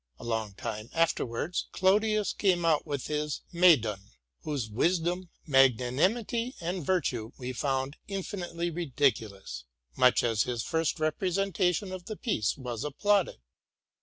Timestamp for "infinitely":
8.07-8.71